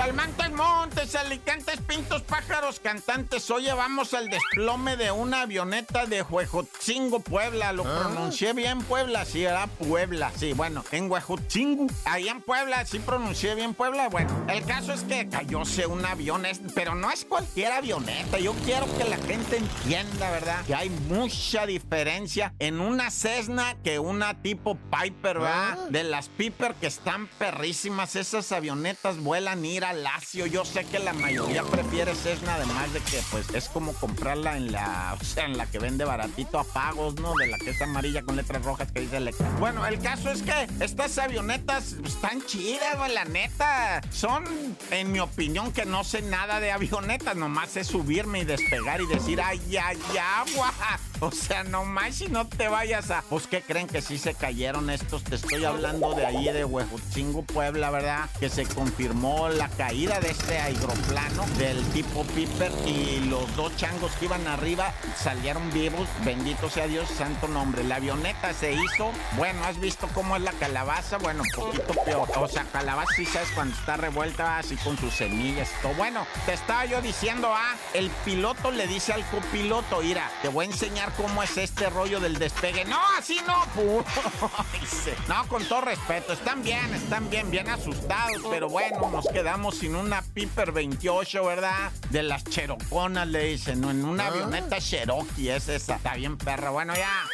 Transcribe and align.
Calmantes 0.00 0.50
Montes, 0.52 1.14
Alicantes, 1.14 1.78
Pintos, 1.82 2.22
Pájaros, 2.22 2.80
Cantantes. 2.80 3.50
Oye, 3.50 3.70
vamos 3.74 4.14
al 4.14 4.30
desplome 4.30 4.96
de 4.96 5.10
una 5.10 5.42
avioneta 5.42 6.06
de 6.06 6.22
Huejotzingo, 6.22 7.20
Puebla. 7.20 7.74
Lo 7.74 7.82
pronuncié 7.82 8.54
bien, 8.54 8.80
Puebla. 8.80 9.26
Sí, 9.26 9.44
era 9.44 9.66
Puebla. 9.66 10.32
Sí, 10.34 10.54
bueno, 10.54 10.86
en 10.90 11.10
Huejotzingo. 11.10 11.86
Ahí 12.06 12.30
en 12.30 12.40
Puebla, 12.40 12.86
sí 12.86 12.98
pronuncié 12.98 13.54
bien 13.54 13.74
Puebla. 13.74 14.08
Bueno, 14.08 14.30
el 14.48 14.64
caso 14.64 14.94
es 14.94 15.02
que 15.02 15.28
cayóse 15.28 15.86
un 15.86 16.02
avión, 16.06 16.46
pero 16.74 16.94
no 16.94 17.10
es 17.10 17.26
cualquier 17.26 17.72
avioneta. 17.72 18.38
Yo 18.38 18.54
quiero 18.64 18.86
que 18.96 19.04
la 19.04 19.18
gente 19.18 19.58
entienda, 19.58 20.30
¿verdad? 20.30 20.64
Que 20.64 20.74
hay 20.74 20.88
mucha 20.88 21.66
diferencia 21.66 22.54
en 22.58 22.80
una 22.80 23.10
Cessna 23.10 23.76
que 23.84 23.98
una 23.98 24.40
tipo 24.40 24.78
Piper, 24.90 25.40
¿verdad? 25.40 25.90
De 25.90 26.04
las 26.04 26.30
Piper 26.30 26.74
que 26.76 26.86
están 26.86 27.26
perrísimas. 27.38 28.16
Esas 28.16 28.50
avionetas 28.50 29.18
vuelan 29.18 29.62
ir 29.66 29.89
Lacio. 29.92 30.46
Yo 30.46 30.64
sé 30.64 30.84
que 30.84 30.98
la 30.98 31.12
mayoría 31.12 31.62
prefiere 31.62 32.14
Cessna, 32.14 32.54
además 32.54 32.92
de 32.92 33.00
que 33.00 33.22
pues 33.30 33.48
es 33.54 33.68
como 33.68 33.92
comprarla 33.94 34.56
en 34.56 34.72
la, 34.72 35.16
o 35.20 35.24
sea, 35.24 35.44
en 35.44 35.56
la 35.56 35.66
que 35.66 35.78
vende 35.78 36.04
baratito 36.04 36.58
a 36.58 36.64
pagos, 36.64 37.14
¿no? 37.16 37.34
De 37.36 37.46
la 37.46 37.58
que 37.58 37.70
es 37.70 37.82
amarilla 37.82 38.22
con 38.22 38.36
letras 38.36 38.64
rojas 38.64 38.90
que 38.92 39.00
dice 39.00 39.16
Electra. 39.16 39.48
Bueno, 39.58 39.86
el 39.86 40.00
caso 40.00 40.30
es 40.30 40.42
que 40.42 40.68
estas 40.80 41.18
avionetas 41.18 41.92
están 42.04 42.44
chidas, 42.46 42.98
güey, 42.98 43.12
la 43.12 43.24
neta. 43.24 44.00
Son, 44.10 44.44
en 44.90 45.12
mi 45.12 45.20
opinión, 45.20 45.72
que 45.72 45.84
no 45.84 46.04
sé 46.04 46.22
nada 46.22 46.60
de 46.60 46.72
avionetas, 46.72 47.36
nomás 47.36 47.76
es 47.76 47.86
subirme 47.86 48.40
y 48.40 48.44
despegar 48.44 49.00
y 49.00 49.06
decir, 49.06 49.40
ay, 49.40 49.60
ay, 49.76 49.98
agua. 50.18 50.72
O 51.22 51.30
sea, 51.30 51.64
nomás 51.64 52.14
si 52.14 52.28
no 52.28 52.46
te 52.46 52.68
vayas 52.68 53.10
a... 53.10 53.22
Pues, 53.28 53.46
¿qué 53.46 53.60
creen 53.60 53.86
que 53.86 54.00
sí 54.00 54.16
se 54.16 54.32
cayeron 54.32 54.88
estos? 54.88 55.22
Te 55.22 55.34
estoy 55.34 55.66
hablando 55.66 56.14
de 56.14 56.24
ahí, 56.24 56.50
de 56.50 56.64
Huejotzingo, 56.64 57.42
Puebla, 57.42 57.90
¿verdad? 57.90 58.30
Que 58.40 58.48
se 58.48 58.64
confirmó 58.64 59.50
la 59.50 59.68
caída 59.80 60.20
de 60.20 60.28
este 60.28 60.58
aeroplano 60.58 61.46
del 61.56 61.82
tipo 61.92 62.22
Piper 62.24 62.70
y 62.84 63.20
los 63.30 63.56
dos 63.56 63.74
changos 63.78 64.12
que 64.16 64.26
iban 64.26 64.46
arriba 64.46 64.92
salieron 65.16 65.72
vivos. 65.72 66.06
Bendito 66.22 66.68
sea 66.68 66.86
Dios, 66.86 67.08
santo 67.08 67.48
nombre. 67.48 67.82
La 67.84 67.96
avioneta 67.96 68.52
se 68.52 68.74
hizo... 68.74 69.10
Bueno, 69.38 69.64
¿has 69.64 69.80
visto 69.80 70.06
cómo 70.12 70.36
es 70.36 70.42
la 70.42 70.52
calabaza? 70.52 71.16
Bueno, 71.16 71.44
poquito 71.56 71.94
peor. 72.04 72.28
O 72.36 72.46
sea, 72.46 72.64
calabaza 72.64 73.10
sí 73.16 73.24
sabes 73.24 73.48
cuando 73.52 73.74
está 73.74 73.96
revuelta 73.96 74.58
así 74.58 74.76
con 74.76 74.98
sus 74.98 75.14
semillas 75.14 75.70
todo. 75.80 75.94
Bueno, 75.94 76.26
te 76.44 76.52
estaba 76.52 76.84
yo 76.84 77.00
diciendo, 77.00 77.50
ah, 77.50 77.74
el 77.94 78.10
piloto 78.26 78.70
le 78.72 78.86
dice 78.86 79.14
al 79.14 79.24
copiloto, 79.30 80.02
mira, 80.02 80.30
te 80.42 80.48
voy 80.48 80.66
a 80.66 80.68
enseñar 80.68 81.10
cómo 81.16 81.42
es 81.42 81.56
este 81.56 81.88
rollo 81.88 82.20
del 82.20 82.38
despegue. 82.38 82.84
No, 82.84 83.00
así 83.18 83.38
no. 83.46 83.64
no, 85.28 85.48
con 85.48 85.64
todo 85.64 85.80
respeto, 85.80 86.34
están 86.34 86.62
bien, 86.62 86.92
están 86.92 87.30
bien, 87.30 87.50
bien 87.50 87.70
asustados, 87.70 88.42
pero 88.50 88.68
bueno, 88.68 89.08
nos 89.10 89.26
quedamos 89.26 89.59
sin 89.70 89.94
una 89.94 90.22
Piper 90.22 90.72
28, 90.72 91.44
¿verdad? 91.44 91.92
De 92.10 92.22
las 92.22 92.44
cheroconas, 92.44 93.28
le 93.28 93.44
dicen, 93.44 93.80
no, 93.80 93.90
en 93.90 94.04
una 94.04 94.28
avioneta 94.28 94.78
Cherokee 94.78 95.50
es 95.50 95.68
esa. 95.68 95.96
Está 95.96 96.14
bien, 96.14 96.38
perra, 96.38 96.70
bueno, 96.70 96.94
ya. 96.94 97.26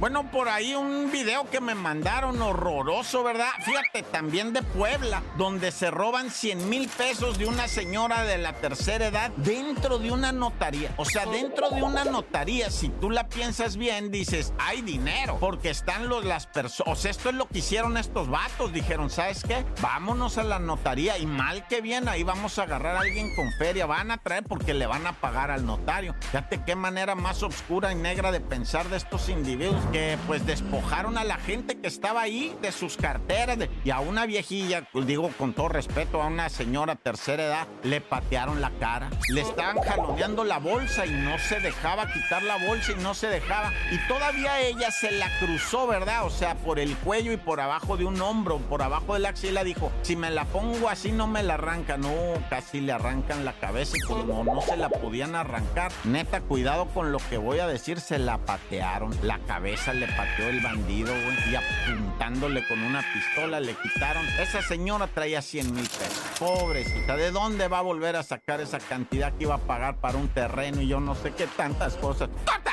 Bueno, 0.00 0.30
por 0.30 0.48
ahí 0.48 0.74
un 0.74 1.10
video 1.12 1.48
que 1.48 1.60
me 1.60 1.74
mandaron 1.74 2.40
horroroso, 2.40 3.22
¿verdad? 3.22 3.50
Fíjate, 3.64 4.02
también 4.02 4.52
de 4.52 4.62
Puebla, 4.62 5.22
donde 5.36 5.70
se 5.70 5.90
roban 5.90 6.30
100 6.30 6.68
mil 6.68 6.88
pesos 6.88 7.38
de 7.38 7.46
una 7.46 7.68
señora 7.68 8.24
de 8.24 8.38
la 8.38 8.54
tercera 8.54 9.06
edad 9.06 9.30
dentro 9.36 9.98
de 9.98 10.10
una 10.10 10.32
notaría. 10.32 10.92
O 10.96 11.04
sea, 11.04 11.26
dentro 11.26 11.70
de 11.70 11.82
una 11.82 12.04
notaría, 12.04 12.70
si 12.70 12.88
tú 12.88 13.10
la 13.10 13.28
piensas 13.28 13.76
bien, 13.76 14.10
dices, 14.10 14.52
hay 14.58 14.82
dinero, 14.82 15.36
porque 15.38 15.70
están 15.70 16.08
los, 16.08 16.24
las 16.24 16.46
personas. 16.46 16.92
O 16.92 17.00
sea, 17.00 17.10
esto 17.10 17.28
es 17.28 17.34
lo 17.36 17.46
que 17.46 17.58
hicieron 17.58 17.96
estos 17.96 18.28
vatos. 18.28 18.72
Dijeron, 18.72 19.10
¿sabes 19.10 19.42
qué? 19.46 19.64
Vámonos 19.80 20.38
a 20.38 20.42
la 20.42 20.58
notaría 20.62 21.18
y 21.18 21.26
mal 21.26 21.66
que 21.68 21.80
bien, 21.80 22.08
ahí 22.08 22.22
vamos 22.22 22.58
a 22.58 22.62
agarrar 22.64 22.96
a 22.96 23.00
alguien 23.00 23.34
con 23.34 23.52
feria. 23.52 23.86
Van 23.86 24.10
a 24.10 24.18
traer 24.18 24.44
porque 24.44 24.74
le 24.74 24.86
van 24.86 25.06
a 25.06 25.12
pagar 25.12 25.50
al 25.50 25.66
notario. 25.66 26.14
Fíjate 26.20 26.62
qué 26.64 26.74
manera 26.76 27.14
más 27.14 27.42
oscura 27.42 27.92
y 27.92 27.94
negra 27.96 28.32
de 28.32 28.40
pensar 28.40 28.88
de 28.88 28.96
estos 28.96 29.28
individuos 29.28 29.82
que 29.92 30.16
pues 30.26 30.46
despojaron 30.46 31.18
a 31.18 31.24
la 31.24 31.36
gente 31.36 31.78
que 31.78 31.88
estaba 31.88 32.22
ahí 32.22 32.56
de 32.62 32.72
sus 32.72 32.96
carteras 32.96 33.58
de- 33.58 33.70
y 33.84 33.90
a 33.90 34.00
una 34.00 34.26
viejilla, 34.26 34.88
pues, 34.92 35.06
digo 35.06 35.30
con 35.38 35.52
todo 35.52 35.68
respeto, 35.68 36.22
a 36.22 36.26
una 36.26 36.48
señora 36.48 36.94
tercera 36.96 37.44
edad, 37.44 37.66
le 37.82 38.00
patearon 38.00 38.60
la 38.60 38.70
cara, 38.78 39.10
le 39.28 39.40
estaban 39.42 39.78
jaloneando 39.80 40.44
la 40.44 40.58
bolsa 40.58 41.06
y 41.06 41.10
no 41.10 41.38
se 41.38 41.60
dejaba 41.60 42.10
quitar 42.12 42.42
la 42.42 42.56
bolsa 42.66 42.92
y 42.92 43.02
no 43.02 43.14
se 43.14 43.28
dejaba 43.28 43.72
y 43.90 43.98
todavía 44.08 44.60
ella 44.60 44.90
se 44.90 45.10
la 45.12 45.28
cruzó, 45.38 45.86
¿verdad? 45.86 46.24
O 46.24 46.30
sea, 46.30 46.54
por 46.56 46.78
el 46.78 46.96
cuello 46.98 47.32
y 47.32 47.36
por 47.36 47.60
abajo 47.60 47.96
de 47.96 48.04
un 48.04 48.20
hombro, 48.20 48.58
por 48.58 48.82
abajo 48.82 49.14
de 49.14 49.20
la 49.20 49.30
axila 49.30 49.64
dijo, 49.64 49.90
si 50.02 50.16
me 50.16 50.30
la 50.30 50.44
pongo 50.52 50.88
así 50.88 51.12
no 51.12 51.26
me 51.26 51.42
la 51.42 51.54
arrancan, 51.54 52.02
no, 52.02 52.10
casi 52.50 52.80
le 52.80 52.92
arrancan 52.92 53.44
la 53.44 53.54
cabeza 53.54 53.96
y 53.96 54.00
como 54.00 54.44
no 54.44 54.60
se 54.60 54.76
la 54.76 54.88
podían 54.88 55.34
arrancar, 55.34 55.90
neta, 56.04 56.40
cuidado 56.42 56.86
con 56.88 57.10
lo 57.10 57.18
que 57.30 57.38
voy 57.38 57.58
a 57.58 57.66
decir, 57.66 58.00
se 58.00 58.18
la 58.18 58.38
patearon, 58.38 59.16
la 59.22 59.38
cabeza 59.40 59.94
le 59.94 60.06
pateó 60.08 60.48
el 60.48 60.60
bandido, 60.60 61.12
güey, 61.12 61.50
y 61.50 61.56
apuntándole 61.56 62.66
con 62.68 62.82
una 62.82 63.02
pistola 63.12 63.60
le 63.60 63.74
quitaron, 63.74 64.24
esa 64.40 64.62
señora 64.62 65.06
traía 65.06 65.40
100 65.40 65.74
mil 65.74 65.88
pesos, 65.88 66.22
pobrecita, 66.38 67.16
¿de 67.16 67.30
dónde 67.30 67.68
va 67.68 67.78
a 67.78 67.82
volver 67.82 68.16
a 68.16 68.22
sacar 68.22 68.60
esa 68.60 68.78
cantidad 68.78 69.32
que 69.32 69.44
iba 69.44 69.54
a 69.54 69.58
pagar 69.58 69.96
para 69.96 70.18
un 70.18 70.28
terreno 70.28 70.82
y 70.82 70.88
yo 70.88 71.00
no 71.00 71.14
sé 71.14 71.32
qué 71.32 71.46
tantas 71.46 71.94
cosas? 71.94 72.28
¡Corta! 72.44 72.71